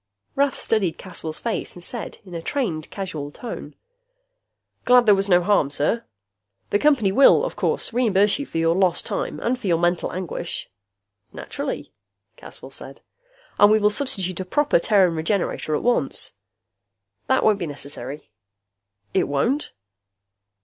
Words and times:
Rath 0.35 0.57
studied 0.57 0.97
Caswell's 0.97 1.37
face 1.37 1.75
and 1.75 1.83
said, 1.83 2.17
in 2.25 2.33
a 2.33 2.41
trained, 2.41 2.89
casual 2.89 3.29
tone, 3.31 3.75
"Glad 4.83 5.05
there 5.05 5.13
was 5.13 5.29
no 5.29 5.43
harm, 5.43 5.69
sir. 5.69 6.05
The 6.71 6.79
Company 6.79 7.11
will, 7.11 7.43
of 7.45 7.55
course, 7.55 7.93
reimburse 7.93 8.39
you 8.39 8.47
for 8.47 8.57
your 8.57 8.73
lost 8.75 9.05
time 9.05 9.39
and 9.41 9.59
for 9.59 9.67
your 9.67 9.77
mental 9.77 10.11
anguish" 10.11 10.71
"Naturally," 11.33 11.93
Caswell 12.35 12.71
said." 12.71 13.01
and 13.59 13.71
we 13.71 13.77
will 13.77 13.91
substitute 13.91 14.39
a 14.39 14.43
proper 14.43 14.79
Terran 14.79 15.13
Regenerator 15.15 15.75
at 15.75 15.83
once." 15.83 16.31
"That 17.27 17.43
won't 17.43 17.59
be 17.59 17.67
necessary." 17.67 18.31
"It 19.13 19.25
won't?" 19.27 19.71